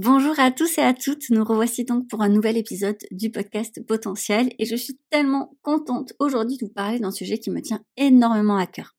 [0.00, 3.84] Bonjour à tous et à toutes, nous revoici donc pour un nouvel épisode du podcast
[3.84, 7.82] Potentiel et je suis tellement contente aujourd'hui de vous parler d'un sujet qui me tient
[7.96, 8.94] énormément à cœur.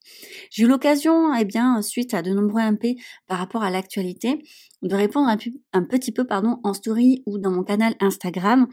[0.52, 4.44] J'ai eu l'occasion, eh bien, suite à de nombreux MP par rapport à l'actualité,
[4.82, 8.68] de répondre un, petit peu pardon, en story ou dans mon canal Instagram,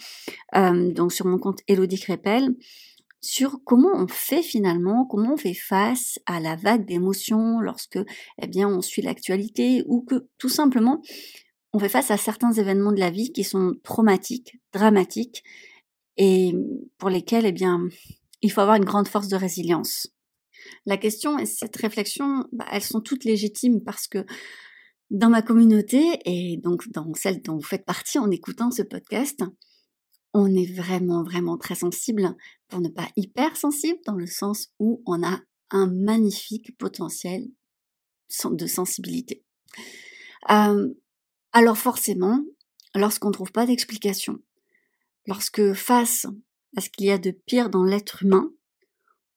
[0.56, 2.56] euh, donc sur mon compte Elodie Crépel,
[3.20, 8.00] sur comment on fait finalement, comment on fait face à la vague d'émotions lorsque
[8.42, 11.02] eh bien on suit l'actualité ou que tout simplement
[11.76, 15.44] on fait face à certains événements de la vie qui sont traumatiques, dramatiques,
[16.16, 16.54] et
[16.96, 17.86] pour lesquels, eh bien,
[18.40, 20.08] il faut avoir une grande force de résilience.
[20.86, 24.24] La question et cette réflexion, bah, elles sont toutes légitimes parce que
[25.10, 29.44] dans ma communauté et donc dans celle dont vous faites partie en écoutant ce podcast,
[30.32, 32.34] on est vraiment, vraiment très sensible,
[32.68, 37.48] pour ne pas hyper sensible, dans le sens où on a un magnifique potentiel
[38.50, 39.44] de sensibilité.
[40.50, 40.88] Euh,
[41.52, 42.44] alors forcément,
[42.94, 44.42] lorsqu'on ne trouve pas d'explication,
[45.26, 46.26] lorsque face
[46.76, 48.52] à ce qu'il y a de pire dans l'être humain,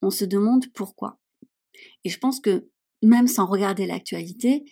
[0.01, 1.19] on se demande pourquoi.
[2.03, 2.69] Et je pense que
[3.01, 4.65] même sans regarder l'actualité,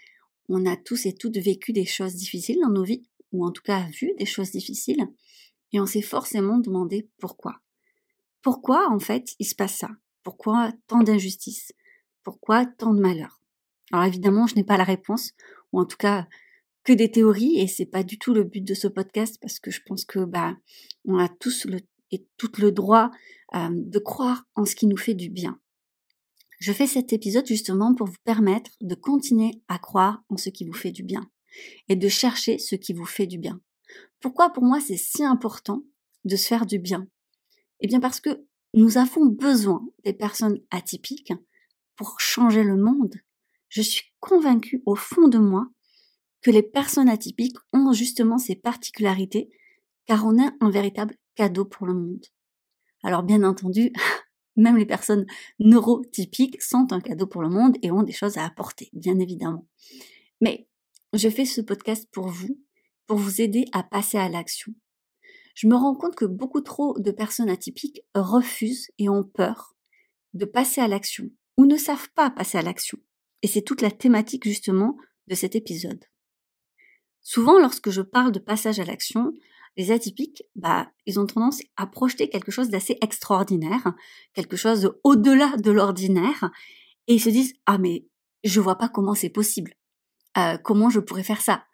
[0.50, 3.62] on a tous et toutes vécu des choses difficiles dans nos vies, ou en tout
[3.62, 5.06] cas vu des choses difficiles,
[5.74, 7.60] et on s'est forcément demandé pourquoi.
[8.42, 9.90] Pourquoi en fait il se passe ça?
[10.24, 11.74] Pourquoi tant d'injustice?
[12.24, 13.42] Pourquoi tant de malheur
[13.92, 15.34] Alors évidemment, je n'ai pas la réponse,
[15.72, 16.28] ou en tout cas,
[16.88, 19.72] que des théories et c'est pas du tout le but de ce podcast parce que
[19.72, 20.56] je pense que bah
[21.04, 21.82] on a tous le
[22.12, 23.12] et tout le droit
[23.54, 25.60] de croire en ce qui nous fait du bien.
[26.60, 30.64] Je fais cet épisode justement pour vous permettre de continuer à croire en ce qui
[30.64, 31.30] vous fait du bien
[31.90, 33.60] et de chercher ce qui vous fait du bien.
[34.22, 35.84] Pourquoi pour moi c'est si important
[36.24, 37.06] de se faire du bien?
[37.82, 41.34] Eh bien parce que nous avons besoin des personnes atypiques
[41.98, 43.16] pour changer le monde.
[43.68, 45.68] Je suis convaincue au fond de moi
[46.52, 49.50] les personnes atypiques ont justement ces particularités,
[50.06, 52.26] car on a un véritable cadeau pour le monde.
[53.04, 53.92] Alors bien entendu,
[54.56, 55.26] même les personnes
[55.60, 59.68] neurotypiques sont un cadeau pour le monde et ont des choses à apporter, bien évidemment.
[60.42, 60.68] Mais
[61.14, 62.60] je fais ce podcast pour vous,
[63.06, 64.74] pour vous aider à passer à l'action.
[65.56, 69.76] Je me rends compte que beaucoup trop de personnes atypiques refusent et ont peur
[70.34, 71.26] de passer à l'action
[71.58, 73.00] ou ne savent pas passer à l'action.
[73.42, 74.98] Et c'est toute la thématique justement
[75.28, 76.04] de cet épisode.
[77.30, 79.34] Souvent, lorsque je parle de passage à l'action,
[79.76, 83.94] les atypiques, bah, ils ont tendance à projeter quelque chose d'assez extraordinaire,
[84.34, 86.50] quelque chose au-delà de l'ordinaire,
[87.08, 88.06] et ils se disent ah mais
[88.46, 89.74] je vois pas comment c'est possible,
[90.38, 91.66] euh, comment je pourrais faire ça?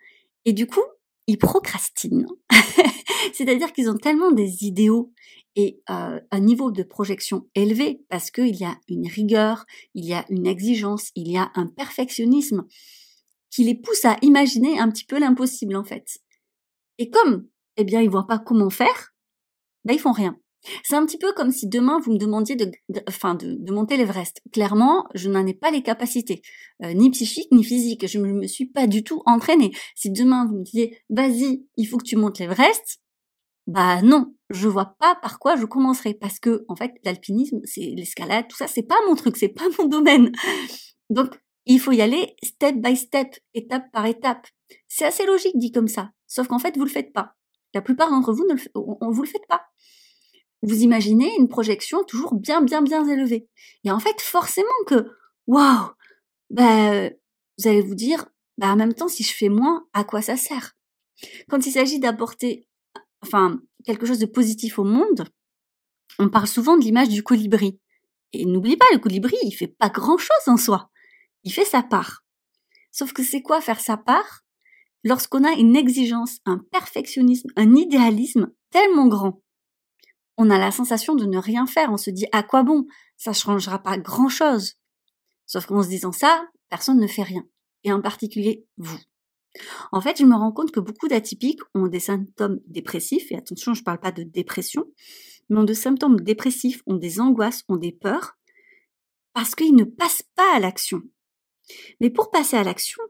[0.46, 0.82] Et du coup,
[1.28, 2.26] ils procrastinent,
[3.34, 5.14] c'est-à-dire qu'ils ont tellement des idéaux
[5.56, 10.16] et euh, un niveau de projection élevé parce qu'il y a une rigueur, il y
[10.16, 12.66] a une exigence, il y a un perfectionnisme
[13.54, 16.18] qui les pousse à imaginer un petit peu l'impossible en fait.
[16.98, 17.48] Et comme,
[17.78, 19.14] eh bien, ils voient pas comment faire,
[19.86, 20.38] ben ils font rien.
[20.84, 22.72] C'est un petit peu comme si demain vous me demandiez de,
[23.08, 24.42] enfin de, de, monter l'Everest.
[24.54, 26.42] Clairement, je n'en ai pas les capacités,
[26.84, 28.08] euh, ni psychiques ni physiques.
[28.08, 29.72] Je ne me suis pas du tout entraînée.
[29.94, 33.02] Si demain vous me disiez, vas-y, il faut que tu montes l'Everest,
[33.68, 37.94] bah non, je vois pas par quoi je commencerai parce que en fait l'alpinisme, c'est
[37.96, 40.32] l'escalade, tout ça, c'est pas mon truc, c'est pas mon domaine.
[41.10, 44.48] Donc il faut y aller step by step, étape par étape.
[44.88, 47.36] C'est assez logique dit comme ça, sauf qu'en fait, vous le faites pas.
[47.74, 49.66] La plupart d'entre vous ne le, on, vous le faites pas.
[50.62, 53.50] Vous imaginez une projection toujours bien, bien, bien élevée.
[53.84, 55.12] Et en fait, forcément que,
[55.48, 55.90] waouh,
[56.50, 57.14] ben,
[57.58, 58.28] vous allez vous dire,
[58.58, 60.74] bah, en même temps, si je fais moins, à quoi ça sert?
[61.50, 62.68] Quand il s'agit d'apporter,
[63.22, 65.28] enfin, quelque chose de positif au monde,
[66.20, 67.80] on parle souvent de l'image du colibri.
[68.34, 70.92] Et n'oublie pas, le colibri, il fait pas grand chose en soi
[71.44, 72.24] il fait sa part.
[72.92, 74.44] Sauf que c'est quoi faire sa part?
[75.04, 79.42] Lorsqu'on a une exigence, un perfectionnisme, un idéalisme tellement grand
[80.38, 82.86] On a la sensation de ne rien faire, on se dit à quoi bon?
[83.18, 84.76] Ça ne changera pas grand-chose.
[85.46, 87.44] Sauf qu'en se disant ça, personne ne fait rien.
[87.84, 89.00] Et en particulier vous.
[89.92, 93.74] En fait, je me rends compte que beaucoup d'atypiques ont des symptômes dépressifs, et attention,
[93.74, 94.86] je ne parle pas de dépression,
[95.50, 98.38] mais ont des symptômes dépressifs, ont des angoisses, ont des peurs,
[99.34, 101.02] parce qu'ils ne passent pas à l'action.
[102.00, 103.02] Mais pour passer à l'action,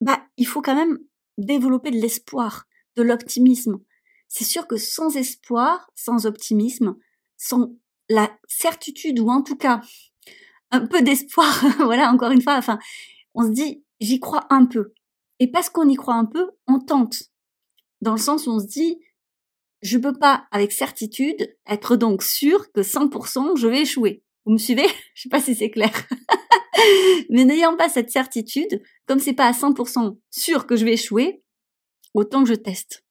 [0.00, 0.98] bah, il faut quand même
[1.38, 2.66] développer de l'espoir,
[2.96, 3.80] de l'optimisme.
[4.28, 6.96] C'est sûr que sans espoir, sans optimisme,
[7.36, 7.72] sans
[8.08, 9.80] la certitude ou en tout cas
[10.70, 12.78] un peu d'espoir, voilà, encore une fois, enfin,
[13.34, 14.92] on se dit, j'y crois un peu.
[15.38, 17.24] Et parce qu'on y croit un peu, on tente.
[18.00, 18.98] Dans le sens où on se dit,
[19.82, 24.22] je peux pas avec certitude être donc sûr que 100% je vais échouer.
[24.46, 24.86] Vous me suivez?
[25.14, 25.90] Je sais pas si c'est clair.
[27.30, 31.42] Mais n'ayant pas cette certitude, comme c'est pas à 100% sûr que je vais échouer,
[32.14, 33.04] autant que je teste.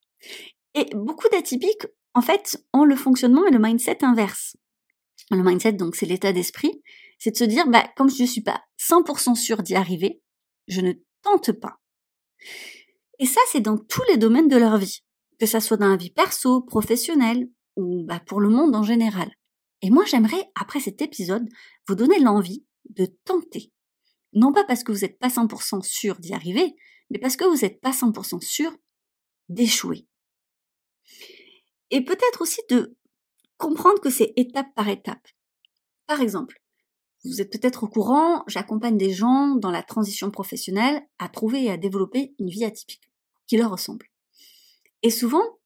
[0.75, 4.55] Et beaucoup d'atypiques, en fait, ont le fonctionnement et le mindset inverse.
[5.31, 6.81] Le mindset, donc, c'est l'état d'esprit.
[7.17, 10.21] C'est de se dire, bah, comme je ne suis pas 100% sûr d'y arriver,
[10.67, 10.93] je ne
[11.23, 11.79] tente pas.
[13.19, 15.01] Et ça, c'est dans tous les domaines de leur vie.
[15.39, 19.31] Que ça soit dans la vie perso, professionnelle, ou bah, pour le monde en général.
[19.81, 21.47] Et moi, j'aimerais, après cet épisode,
[21.87, 23.71] vous donner l'envie de tenter.
[24.33, 26.75] Non pas parce que vous n'êtes pas 100% sûr d'y arriver,
[27.09, 28.75] mais parce que vous n'êtes pas 100% sûr
[29.49, 30.07] d'échouer.
[31.91, 32.97] Et peut-être aussi de
[33.57, 35.27] comprendre que c'est étape par étape.
[36.07, 36.61] Par exemple,
[37.23, 41.71] vous êtes peut-être au courant, j'accompagne des gens dans la transition professionnelle à trouver et
[41.71, 43.09] à développer une vie atypique
[43.47, 44.07] qui leur ressemble.
[45.01, 45.59] Et souvent,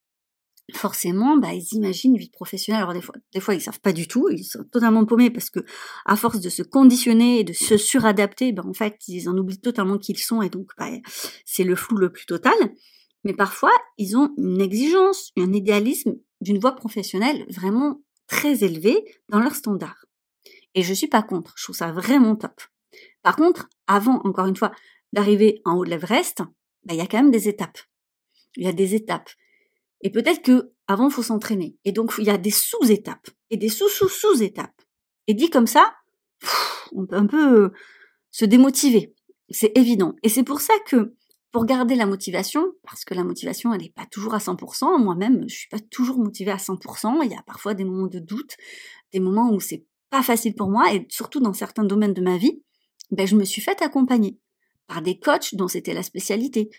[0.74, 2.82] forcément, bah, ils imaginent une vie professionnelle.
[2.82, 5.50] Alors des fois, des fois, ils savent pas du tout, ils sont totalement paumés parce
[5.50, 5.60] que,
[6.06, 9.62] à force de se conditionner et de se suradapter, bah, en fait, ils en oublient
[9.62, 10.90] totalement qui ils sont et donc, bah,
[11.46, 12.54] c'est le flou le plus total.
[13.24, 19.40] Mais parfois, ils ont une exigence, un idéalisme d'une voie professionnelle vraiment très élevée dans
[19.40, 20.06] leurs standards.
[20.76, 22.62] Et je suis pas contre, je trouve ça vraiment top.
[23.22, 24.72] Par contre, avant, encore une fois,
[25.14, 26.42] d'arriver en haut de l'Everest,
[26.86, 27.80] bah, il y a quand même des étapes.
[28.56, 29.30] Il y a des étapes.
[30.02, 31.78] Et peut-être que avant, faut s'entraîner.
[31.86, 34.82] Et donc, il y a des sous-étapes et des sous-sous-sous-étapes.
[35.28, 35.94] Et dit comme ça,
[36.94, 37.70] on peut un peu euh,
[38.32, 39.14] se démotiver.
[39.50, 40.16] C'est évident.
[40.24, 41.16] Et c'est pour ça que,
[41.52, 45.44] pour garder la motivation, parce que la motivation, elle n'est pas toujours à 100%, moi-même,
[45.48, 48.56] je suis pas toujours motivée à 100%, il y a parfois des moments de doute,
[49.14, 52.38] des moments où c'est pas facile pour moi, et surtout dans certains domaines de ma
[52.38, 52.62] vie,
[53.12, 54.40] ben, je me suis fait accompagner
[54.88, 56.70] par des coachs dont c'était la spécialité,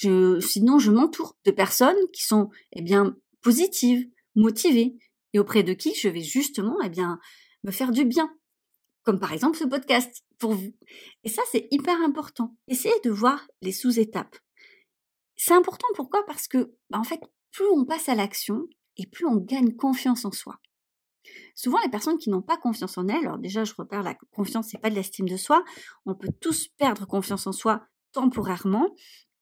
[0.00, 4.96] sinon, je m'entoure de personnes qui sont, eh bien, positives, motivées,
[5.32, 7.18] et auprès de qui je vais justement, eh bien,
[7.64, 8.34] me faire du bien.
[9.02, 10.74] Comme par exemple ce podcast pour vous.
[11.24, 12.56] Et ça, c'est hyper important.
[12.68, 14.36] Essayez de voir les sous-étapes.
[15.36, 16.24] C'est important pourquoi?
[16.26, 17.20] Parce que, bah, en fait,
[17.52, 20.60] plus on passe à l'action et plus on gagne confiance en soi.
[21.54, 24.68] Souvent, les personnes qui n'ont pas confiance en elles, alors déjà, je repère la confiance,
[24.70, 25.64] c'est pas de l'estime de soi.
[26.04, 28.94] On peut tous perdre confiance en soi temporairement,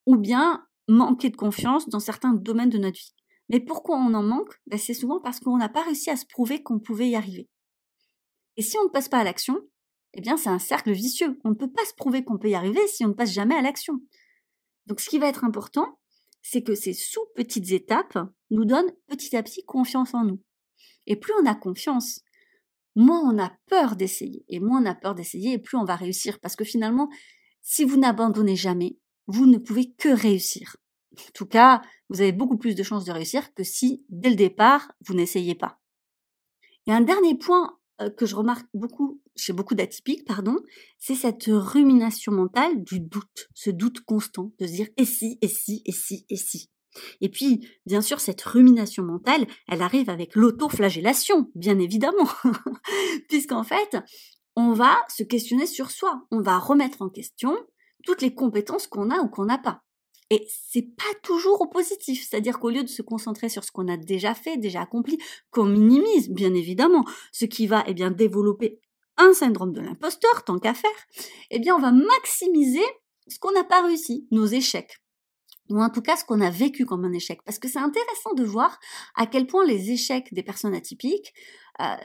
[0.08, 3.12] ou bien manquer de confiance dans certains domaines de notre vie.
[3.50, 4.54] Mais pourquoi on en manque?
[4.66, 7.46] Ben, C'est souvent parce qu'on n'a pas réussi à se prouver qu'on pouvait y arriver.
[8.56, 9.60] Et si on ne passe pas à l'action,
[10.14, 11.38] eh bien c'est un cercle vicieux.
[11.44, 13.54] On ne peut pas se prouver qu'on peut y arriver si on ne passe jamais
[13.54, 14.00] à l'action.
[14.86, 15.98] Donc ce qui va être important,
[16.40, 18.18] c'est que ces sous-petites étapes
[18.50, 20.42] nous donnent petit à petit confiance en nous.
[21.06, 22.22] Et plus on a confiance,
[22.96, 24.46] moins on a peur d'essayer.
[24.48, 26.40] Et moins on a peur d'essayer, et plus on va réussir.
[26.40, 27.10] Parce que finalement,
[27.60, 28.96] si vous n'abandonnez jamais,
[29.28, 30.76] vous ne pouvez que réussir.
[31.16, 34.36] En tout cas, vous avez beaucoup plus de chances de réussir que si, dès le
[34.36, 35.78] départ, vous n'essayez pas.
[36.86, 40.56] Et un dernier point euh, que je remarque beaucoup chez beaucoup d'atypiques, pardon,
[40.98, 45.48] c'est cette rumination mentale du doute, ce doute constant de se dire et si, et
[45.48, 46.70] si, et si, et si.
[47.20, 52.28] Et puis, bien sûr, cette rumination mentale, elle arrive avec l'autoflagellation, bien évidemment,
[53.28, 53.98] puisqu'en fait,
[54.56, 57.56] on va se questionner sur soi, on va remettre en question
[58.04, 59.82] toutes les compétences qu'on a ou qu'on n'a pas.
[60.30, 63.88] Et c'est pas toujours au positif, c'est-à-dire qu'au lieu de se concentrer sur ce qu'on
[63.88, 65.18] a déjà fait, déjà accompli,
[65.50, 68.80] qu'on minimise, bien évidemment, ce qui va, eh bien, développer
[69.16, 70.90] un syndrome de l'imposteur, tant qu'à faire,
[71.50, 72.84] eh bien, on va maximiser
[73.26, 75.02] ce qu'on n'a pas réussi, nos échecs.
[75.70, 77.40] Ou en tout cas, ce qu'on a vécu comme un échec.
[77.44, 78.78] Parce que c'est intéressant de voir
[79.16, 81.32] à quel point les échecs des personnes atypiques,
[81.80, 81.96] euh,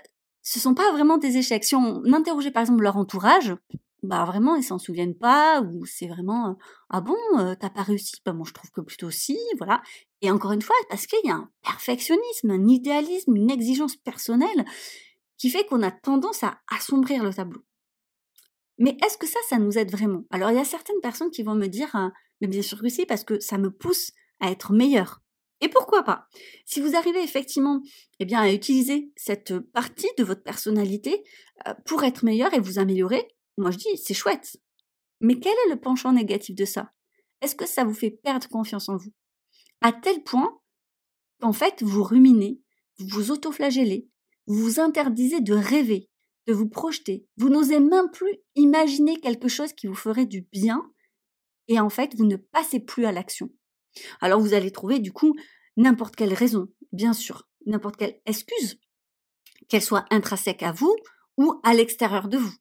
[0.42, 1.64] ce sont pas vraiment des échecs.
[1.64, 3.56] Si on interrogeait par exemple leur entourage,
[4.04, 6.58] bah vraiment ils s'en souviennent pas ou c'est vraiment
[6.90, 7.16] ah bon
[7.60, 8.16] t'as pas réussi?
[8.26, 9.82] Bah moi je trouve que plutôt si voilà.
[10.22, 14.66] Et encore une fois parce qu'il y a un perfectionnisme un idéalisme une exigence personnelle
[15.38, 17.62] qui fait qu'on a tendance à assombrir le tableau.
[18.78, 20.24] Mais est-ce que ça ça nous aide vraiment?
[20.32, 21.96] Alors il y a certaines personnes qui vont me dire
[22.42, 25.22] mais bien sûr que si parce que ça me pousse à être meilleur.
[25.62, 26.28] Et pourquoi pas?
[26.66, 27.80] Si vous arrivez effectivement
[28.20, 31.24] eh bien, à utiliser cette partie de votre personnalité
[31.86, 33.26] pour être meilleur et vous améliorer,
[33.58, 34.58] moi je dis, c'est chouette.
[35.22, 36.92] Mais quel est le penchant négatif de ça?
[37.42, 39.12] Est-ce que ça vous fait perdre confiance en vous?
[39.82, 40.60] À tel point
[41.42, 42.62] qu'en fait, vous ruminez,
[42.98, 44.08] vous vous autoflagellez,
[44.48, 46.10] vous vous interdisez de rêver,
[46.48, 47.28] de vous projeter.
[47.38, 50.90] Vous n'osez même plus imaginer quelque chose qui vous ferait du bien
[51.68, 53.50] et en fait, vous ne passez plus à l'action.
[54.22, 55.36] Alors vous allez trouver du coup
[55.78, 58.80] n'importe quelle raison, bien sûr, n'importe quelle excuse,
[59.70, 60.96] qu'elle soit intrinsèque à vous
[61.38, 62.54] ou à l'extérieur de vous.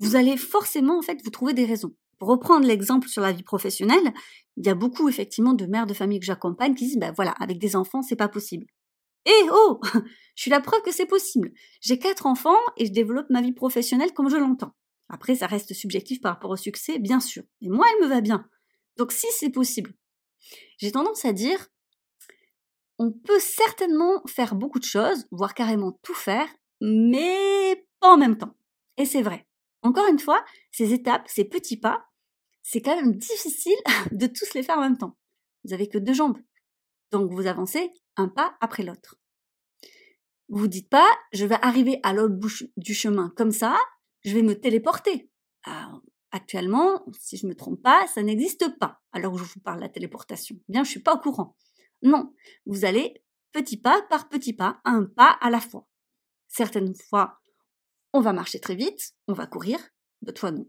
[0.00, 1.94] Vous allez forcément en fait vous trouver des raisons.
[2.18, 4.12] Pour reprendre l'exemple sur la vie professionnelle,
[4.56, 7.32] il y a beaucoup effectivement de mères de famille que j'accompagne qui disent ben voilà,
[7.32, 8.66] avec des enfants, c'est pas possible.
[9.26, 9.80] Eh oh
[10.34, 11.52] Je suis la preuve que c'est possible.
[11.80, 14.74] J'ai quatre enfants et je développe ma vie professionnelle comme je l'entends.
[15.08, 17.42] Après, ça reste subjectif par rapport au succès, bien sûr.
[17.60, 18.46] Mais moi, elle me va bien.
[18.96, 19.92] Donc si c'est possible,
[20.78, 21.68] j'ai tendance à dire,
[22.98, 26.48] on peut certainement faire beaucoup de choses, voire carrément tout faire,
[26.80, 28.54] mais pas en même temps.
[28.96, 29.46] Et c'est vrai.
[29.82, 32.06] Encore une fois, ces étapes, ces petits pas,
[32.62, 33.76] c'est quand même difficile
[34.12, 35.16] de tous les faire en même temps.
[35.64, 36.38] Vous avez que deux jambes.
[37.10, 39.16] Donc vous avancez un pas après l'autre.
[40.48, 43.78] Vous dites pas, je vais arriver à l'autre bout du chemin comme ça,
[44.24, 45.30] je vais me téléporter.
[46.32, 49.00] actuellement, si je me trompe pas, ça n'existe pas.
[49.12, 50.56] Alors je vous parle de la téléportation.
[50.68, 51.56] Bien, je suis pas au courant.
[52.02, 52.34] Non,
[52.66, 53.22] vous allez
[53.52, 55.86] petit pas par petit pas, un pas à la fois.
[56.48, 57.39] Certaines fois,
[58.12, 59.78] on va marcher très vite, on va courir,
[60.22, 60.68] d'autres fois non.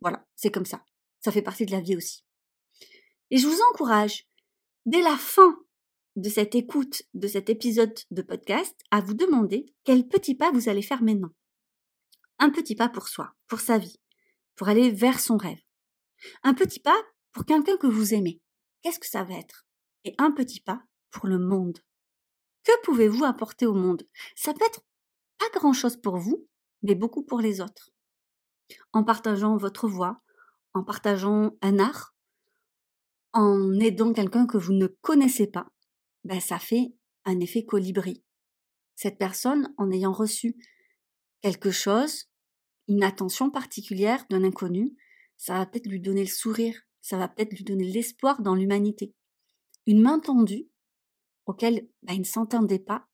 [0.00, 0.84] Voilà, c'est comme ça.
[1.20, 2.24] Ça fait partie de la vie aussi.
[3.30, 4.26] Et je vous encourage,
[4.84, 5.56] dès la fin
[6.16, 10.68] de cette écoute, de cet épisode de podcast, à vous demander quel petit pas vous
[10.68, 11.30] allez faire maintenant.
[12.38, 14.00] Un petit pas pour soi, pour sa vie,
[14.56, 15.60] pour aller vers son rêve.
[16.42, 17.00] Un petit pas
[17.32, 18.40] pour quelqu'un que vous aimez.
[18.82, 19.66] Qu'est-ce que ça va être?
[20.04, 21.78] Et un petit pas pour le monde.
[22.64, 24.02] Que pouvez-vous apporter au monde?
[24.34, 24.82] Ça peut être
[25.38, 26.48] pas grand-chose pour vous,
[26.82, 27.90] mais beaucoup pour les autres.
[28.92, 30.22] En partageant votre voix,
[30.74, 32.14] en partageant un art,
[33.32, 35.66] en aidant quelqu'un que vous ne connaissez pas,
[36.24, 38.22] ben ça fait un effet colibri.
[38.94, 40.56] Cette personne, en ayant reçu
[41.40, 42.30] quelque chose,
[42.88, 44.96] une attention particulière d'un inconnu,
[45.36, 49.14] ça va peut-être lui donner le sourire, ça va peut-être lui donner l'espoir dans l'humanité.
[49.86, 50.68] Une main tendue,
[51.46, 53.08] auquel ben, il ne s'entendait pas,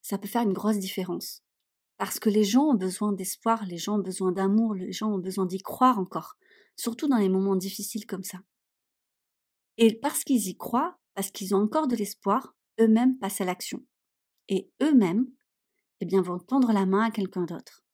[0.00, 1.42] ça peut faire une grosse différence.
[1.96, 5.18] Parce que les gens ont besoin d'espoir, les gens ont besoin d'amour, les gens ont
[5.18, 6.36] besoin d'y croire encore,
[6.76, 8.38] surtout dans les moments difficiles comme ça.
[9.78, 13.84] Et parce qu'ils y croient, parce qu'ils ont encore de l'espoir, eux-mêmes passent à l'action.
[14.48, 15.26] Et eux-mêmes,
[16.00, 17.84] eh bien, vont tendre la main à quelqu'un d'autre.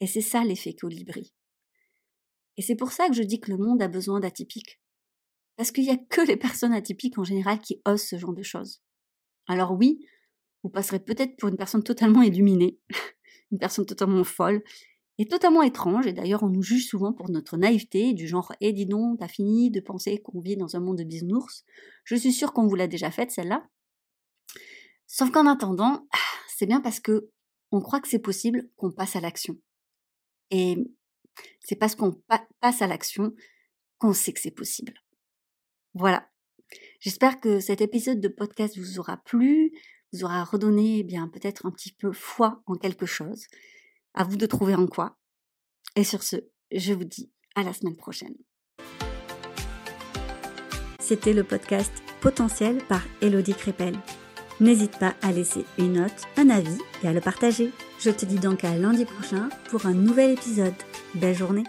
[0.00, 1.32] Et c'est ça l'effet colibri.
[2.56, 4.80] Et c'est pour ça que je dis que le monde a besoin d'atypiques.
[5.56, 8.42] Parce qu'il n'y a que les personnes atypiques en général qui osent ce genre de
[8.42, 8.82] choses.
[9.46, 10.04] Alors oui,
[10.64, 12.80] vous passerez peut-être pour une personne totalement illuminée,
[13.52, 14.62] une personne totalement folle,
[15.18, 18.72] et totalement étrange, et d'ailleurs on nous juge souvent pour notre naïveté, du genre Eh
[18.72, 21.64] dis donc, t'as fini de penser qu'on vit dans un monde de bisounours.
[22.02, 23.68] Je suis sûre qu'on vous l'a déjà faite celle-là.
[25.06, 26.08] Sauf qu'en attendant,
[26.56, 27.30] c'est bien parce que
[27.70, 29.56] on croit que c'est possible qu'on passe à l'action.
[30.50, 30.76] Et
[31.60, 32.20] c'est parce qu'on
[32.60, 33.34] passe à l'action
[33.98, 34.94] qu'on sait que c'est possible.
[35.94, 36.28] Voilà.
[37.00, 39.72] J'espère que cet épisode de podcast vous aura plu,
[40.14, 43.46] vous aura redonné eh bien peut-être un petit peu foi en quelque chose.
[44.14, 45.18] À vous de trouver en quoi.
[45.96, 46.36] Et sur ce,
[46.72, 48.34] je vous dis à la semaine prochaine.
[51.00, 53.96] C'était le podcast Potentiel par Elodie Crépel.
[54.60, 57.72] N'hésite pas à laisser une note, un avis et à le partager.
[57.98, 60.74] Je te dis donc à lundi prochain pour un nouvel épisode.
[61.14, 61.64] Belle journée